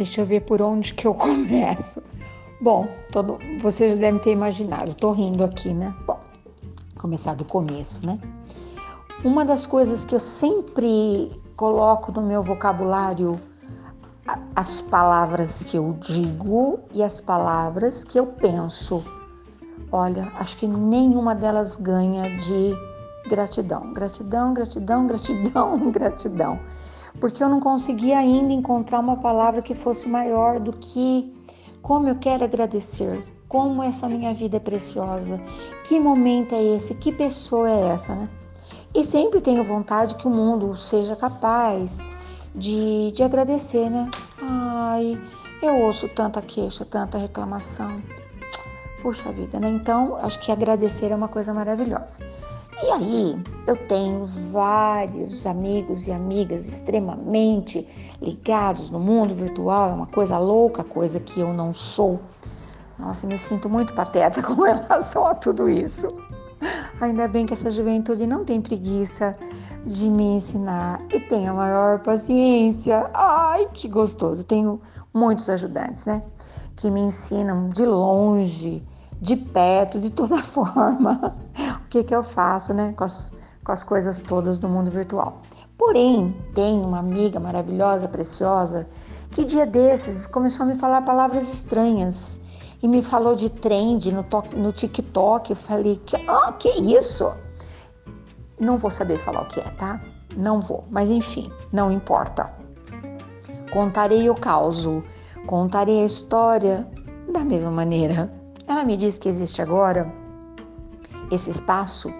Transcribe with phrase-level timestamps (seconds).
[0.00, 2.02] Deixa eu ver por onde que eu começo.
[2.58, 5.94] Bom, todo, vocês devem ter imaginado, tô rindo aqui, né?
[6.06, 6.18] Bom,
[6.96, 8.18] começar do começo, né?
[9.22, 13.38] Uma das coisas que eu sempre coloco no meu vocabulário
[14.56, 19.04] as palavras que eu digo e as palavras que eu penso.
[19.92, 22.74] Olha, acho que nenhuma delas ganha de
[23.28, 23.92] gratidão.
[23.92, 26.58] Gratidão, gratidão, gratidão, gratidão.
[27.18, 31.32] Porque eu não consegui ainda encontrar uma palavra que fosse maior do que
[31.82, 35.40] como eu quero agradecer, como essa minha vida é preciosa,
[35.84, 38.28] que momento é esse, que pessoa é essa, né?
[38.94, 42.08] E sempre tenho vontade que o mundo seja capaz
[42.54, 44.08] de, de agradecer, né?
[44.40, 45.20] Ai,
[45.62, 48.02] eu ouço tanta queixa, tanta reclamação.
[49.02, 49.68] Puxa vida, né?
[49.68, 52.18] Então, acho que agradecer é uma coisa maravilhosa.
[52.82, 57.86] E aí, eu tenho vários amigos e amigas extremamente
[58.22, 62.20] ligados no mundo virtual, é uma coisa louca, coisa que eu não sou.
[62.98, 66.08] Nossa, me sinto muito pateta com relação a tudo isso.
[67.00, 69.36] Ainda bem que essa juventude não tem preguiça
[69.86, 73.10] de me ensinar e tem a maior paciência.
[73.14, 74.44] Ai, que gostoso!
[74.44, 74.80] Tenho
[75.12, 76.22] muitos ajudantes, né?
[76.80, 78.82] Que me ensinam de longe,
[79.20, 81.36] de perto, de toda forma,
[81.84, 82.94] o que, que eu faço, né?
[82.96, 85.42] Com as, com as coisas todas do mundo virtual.
[85.76, 88.88] Porém, tem uma amiga maravilhosa, preciosa,
[89.30, 92.40] que dia desses começou a me falar palavras estranhas
[92.82, 94.24] e me falou de trend no,
[94.56, 95.50] no TikTok.
[95.50, 97.30] Eu falei, que, oh, que isso?
[98.58, 100.00] Não vou saber falar o que é, tá?
[100.34, 102.50] Não vou, mas enfim, não importa.
[103.70, 104.86] Contarei o caos,
[105.50, 106.86] contarei a história
[107.32, 108.32] da mesma maneira.
[108.68, 110.06] Ela me disse que existe agora
[111.28, 112.14] esse espaço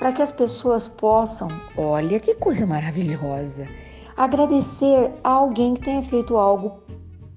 [0.00, 3.68] para que as pessoas possam, olha que coisa maravilhosa,
[4.16, 6.82] agradecer a alguém que tenha feito algo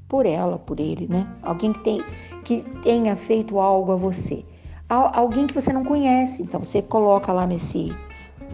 [0.07, 1.27] por ela, por ele, né?
[1.43, 2.03] Alguém que, tem,
[2.43, 4.43] que tenha feito algo a você.
[4.89, 6.41] Alguém que você não conhece.
[6.41, 7.93] Então você coloca lá nesse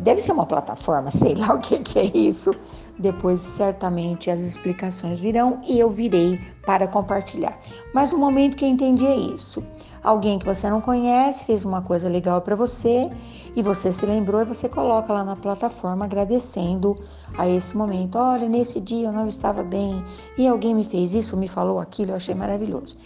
[0.02, 2.52] Deve ser uma plataforma, sei lá o que, que é isso.
[3.00, 7.58] Depois, certamente, as explicações virão e eu virei para compartilhar.
[7.94, 9.64] Mas no momento que eu entendi é isso.
[10.04, 13.10] Alguém que você não conhece fez uma coisa legal para você
[13.56, 16.98] e você se lembrou e você coloca lá na plataforma agradecendo
[17.38, 18.18] a esse momento.
[18.18, 20.04] Olha, nesse dia eu não estava bem
[20.40, 22.98] e alguém me fez isso, me falou aquilo, eu achei maravilhoso.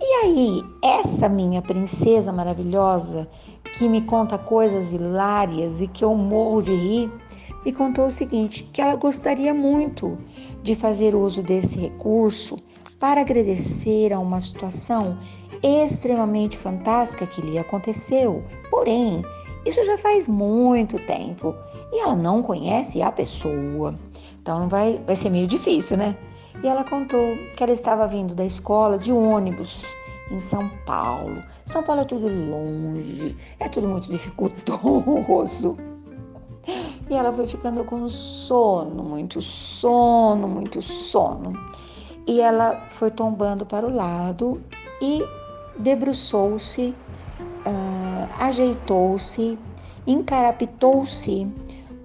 [0.00, 3.28] E aí, essa minha princesa maravilhosa
[3.74, 7.12] que me conta coisas hilárias e que eu morro de rir,
[7.64, 10.16] me contou o seguinte: que ela gostaria muito
[10.62, 12.56] de fazer uso desse recurso
[13.00, 15.18] para agradecer a uma situação
[15.62, 18.44] extremamente fantástica que lhe aconteceu.
[18.70, 19.22] Porém,
[19.66, 21.54] isso já faz muito tempo
[21.92, 23.94] e ela não conhece a pessoa.
[24.40, 26.16] Então vai, vai ser meio difícil, né?
[26.62, 29.84] E ela contou que ela estava vindo da escola de ônibus
[30.30, 31.42] em São Paulo.
[31.66, 35.76] São Paulo é tudo longe, é tudo muito dificultoso.
[37.10, 41.52] E ela foi ficando com sono, muito sono, muito sono.
[42.26, 44.62] E ela foi tombando para o lado
[45.02, 45.22] e
[45.78, 46.94] debruçou-se,
[47.66, 49.58] uh, ajeitou-se,
[50.06, 51.46] encarapitou-se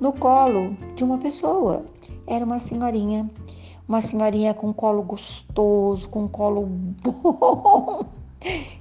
[0.02, 1.86] no colo de uma pessoa.
[2.28, 3.30] Era uma senhorinha
[3.90, 8.06] uma senhorinha com colo gostoso, com colo bom.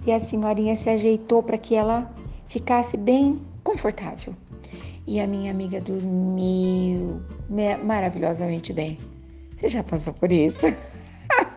[0.07, 2.09] E a senhorinha se ajeitou para que ela
[2.47, 4.33] ficasse bem confortável.
[5.05, 7.21] E a minha amiga dormiu
[7.85, 8.97] maravilhosamente bem.
[9.57, 10.67] Você já passou por isso?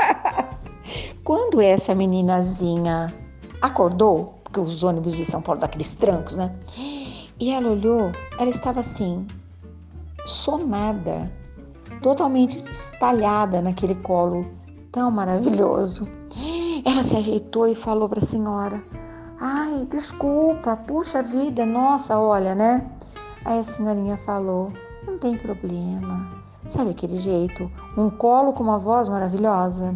[1.23, 3.13] Quando essa meninazinha
[3.61, 6.51] acordou, porque os ônibus de São Paulo daqueles trancos, né?
[7.39, 9.27] E ela olhou, ela estava assim,
[10.25, 11.31] sonada
[12.01, 14.45] totalmente espalhada naquele colo
[14.91, 16.07] tão maravilhoso.
[16.83, 18.83] Ela se ajeitou e falou para a senhora:
[19.39, 22.85] Ai, desculpa, puxa vida, nossa, olha, né?
[23.45, 24.73] Aí a senhorinha falou:
[25.05, 26.41] Não tem problema.
[26.69, 27.69] Sabe aquele jeito?
[27.97, 29.95] Um colo com uma voz maravilhosa.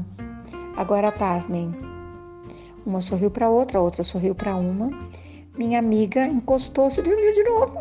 [0.78, 1.74] Agora pasmem.
[2.86, 4.90] Uma sorriu para outra, a outra sorriu para uma.
[5.58, 7.80] Minha amiga encostou-se e dormiu de novo.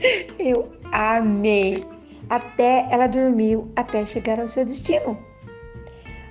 [0.38, 1.86] Eu amei
[2.30, 5.18] até ela dormiu até chegar ao seu destino.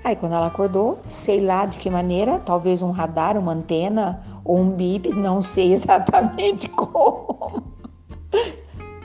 [0.01, 4.57] Aí quando ela acordou, sei lá de que maneira, talvez um radar, uma antena ou
[4.57, 7.61] um bip, não sei exatamente como.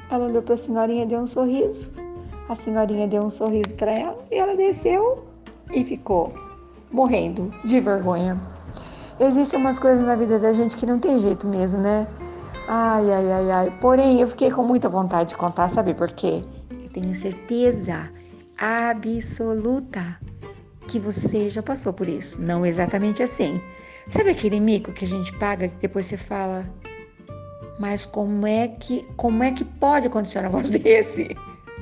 [0.08, 1.90] Ela olhou para a senhorinha deu um sorriso.
[2.48, 5.24] A senhorinha deu um sorriso para ela e ela desceu
[5.72, 6.32] e ficou
[6.92, 8.40] morrendo de vergonha.
[9.18, 12.06] Existem umas coisas na vida da gente que não tem jeito mesmo, né?
[12.68, 13.70] Ai, ai, ai, ai.
[13.80, 16.44] Porém, eu fiquei com muita vontade de contar, sabe por quê?
[16.94, 18.08] Tenho certeza
[18.56, 20.18] absoluta
[20.86, 22.40] que você já passou por isso.
[22.40, 23.60] Não exatamente assim.
[24.08, 26.64] Sabe aquele mico que a gente paga que depois você fala,
[27.80, 31.36] mas como é que como é que pode acontecer um negócio desse?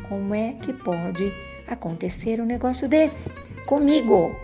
[0.08, 1.32] Como é que pode
[1.68, 3.30] acontecer um negócio desse
[3.66, 4.34] comigo?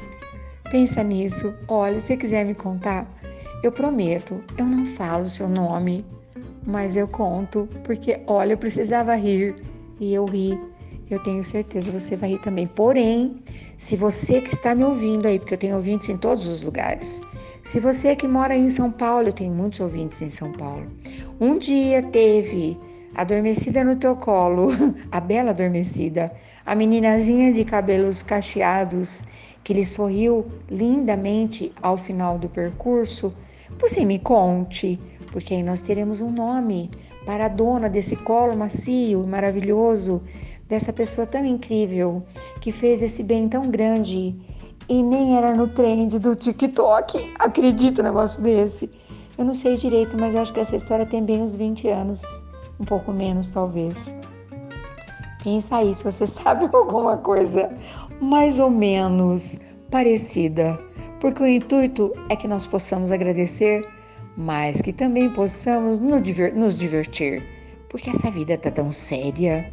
[0.70, 1.54] Pensa nisso.
[1.66, 3.06] Olha, se quiser me contar,
[3.62, 6.04] eu prometo, eu não falo seu nome,
[6.66, 9.54] mas eu conto, porque olha, eu precisava rir
[10.00, 10.58] e eu ri.
[11.10, 12.66] Eu tenho certeza você vai rir também.
[12.66, 13.36] Porém,
[13.78, 17.22] se você que está me ouvindo aí, porque eu tenho ouvintes em todos os lugares,
[17.62, 20.86] se você que mora em São Paulo, eu tenho muitos ouvintes em São Paulo,
[21.40, 22.78] um dia teve
[23.14, 24.68] adormecida no teu colo,
[25.10, 26.32] a bela adormecida,
[26.64, 29.26] a meninazinha de cabelos cacheados
[29.64, 33.32] que lhe sorriu lindamente ao final do percurso,
[33.78, 34.98] você me conte,
[35.30, 36.90] porque aí nós teremos um nome
[37.28, 40.22] para a dona desse colo macio e maravilhoso,
[40.66, 42.22] dessa pessoa tão incrível
[42.58, 44.34] que fez esse bem tão grande
[44.88, 47.34] e nem era no trend do TikTok.
[47.38, 48.88] Acredita um negócio desse?
[49.36, 52.22] Eu não sei direito, mas acho que essa história tem bem uns 20 anos,
[52.80, 54.16] um pouco menos talvez.
[55.44, 57.70] Pensa aí se você sabe alguma coisa
[58.22, 59.60] mais ou menos
[59.90, 60.80] parecida,
[61.20, 63.86] porque o intuito é que nós possamos agradecer,
[64.38, 67.42] mas que também possamos nos divertir,
[67.88, 69.70] porque essa vida tá tão séria.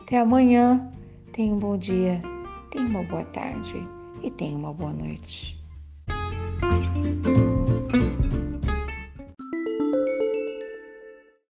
[0.00, 0.90] Até amanhã.
[1.32, 2.20] Tenha um bom dia,
[2.70, 3.86] tenha uma boa tarde
[4.24, 5.57] e tenha uma boa noite.